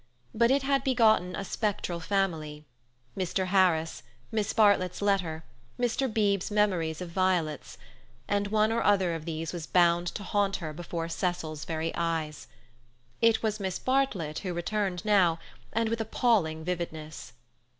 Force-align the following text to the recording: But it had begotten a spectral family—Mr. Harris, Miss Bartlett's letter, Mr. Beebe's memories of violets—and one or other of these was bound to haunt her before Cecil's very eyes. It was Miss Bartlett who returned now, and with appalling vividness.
But 0.33 0.49
it 0.49 0.63
had 0.63 0.83
begotten 0.83 1.35
a 1.35 1.45
spectral 1.45 1.99
family—Mr. 1.99 3.45
Harris, 3.49 4.01
Miss 4.31 4.51
Bartlett's 4.51 4.99
letter, 4.99 5.43
Mr. 5.79 6.11
Beebe's 6.11 6.49
memories 6.49 7.01
of 7.01 7.09
violets—and 7.11 8.47
one 8.47 8.71
or 8.71 8.81
other 8.81 9.13
of 9.13 9.25
these 9.25 9.53
was 9.53 9.67
bound 9.67 10.07
to 10.15 10.23
haunt 10.23 10.55
her 10.55 10.73
before 10.73 11.07
Cecil's 11.07 11.65
very 11.65 11.91
eyes. 11.93 12.47
It 13.21 13.43
was 13.43 13.59
Miss 13.59 13.77
Bartlett 13.77 14.39
who 14.39 14.55
returned 14.55 15.05
now, 15.05 15.37
and 15.71 15.87
with 15.87 16.01
appalling 16.01 16.65
vividness. 16.65 17.33